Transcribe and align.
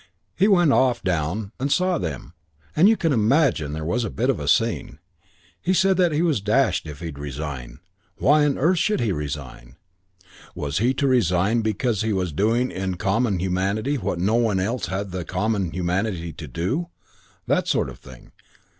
He 0.35 0.47
went 0.47 0.73
off 0.73 1.03
down 1.03 1.51
and 1.59 1.71
saw 1.71 1.99
them, 1.99 2.33
and 2.75 2.89
you 2.89 2.97
can 2.97 3.13
imagine 3.13 3.71
there 3.73 3.85
was 3.85 4.03
a 4.03 4.09
bit 4.09 4.31
of 4.31 4.39
a 4.39 4.47
scene. 4.47 4.97
He 5.61 5.75
said 5.75 5.99
he 6.11 6.23
was 6.23 6.41
dashed 6.41 6.87
if 6.87 7.01
he'd 7.01 7.19
resign. 7.19 7.81
Why 8.17 8.43
on 8.43 8.57
earth 8.57 8.79
should 8.79 8.99
he 8.99 9.11
resign? 9.11 9.75
Was 10.55 10.79
he 10.79 10.95
to 10.95 11.05
resign 11.07 11.61
because 11.61 12.01
he 12.01 12.13
was 12.13 12.33
doing 12.33 12.71
in 12.71 12.95
common 12.95 13.37
humanity 13.37 13.99
what 13.99 14.17
no 14.17 14.33
one 14.33 14.59
else 14.59 14.87
had 14.87 15.11
the 15.11 15.23
common 15.23 15.69
humanity 15.69 16.33
to 16.33 16.47
do? 16.47 16.87
That 17.45 17.67
sort 17.67 17.87
of 17.87 17.99
thing. 17.99 18.31